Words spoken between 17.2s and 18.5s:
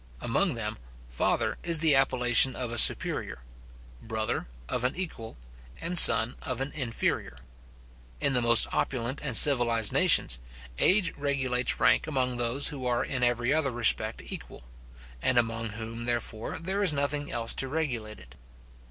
else to regulate it.